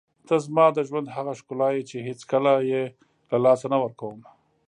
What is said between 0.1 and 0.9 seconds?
ته زما د